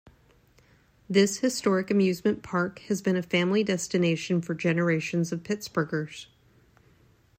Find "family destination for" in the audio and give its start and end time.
3.21-4.55